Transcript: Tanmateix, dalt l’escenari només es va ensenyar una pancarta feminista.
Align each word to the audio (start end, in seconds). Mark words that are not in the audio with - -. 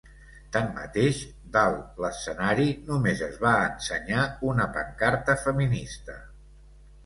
Tanmateix, 0.53 1.19
dalt 1.57 1.99
l’escenari 2.05 2.67
només 2.89 3.23
es 3.29 3.39
va 3.45 3.53
ensenyar 3.69 4.27
una 4.55 4.69
pancarta 4.81 5.41
feminista. 5.47 6.21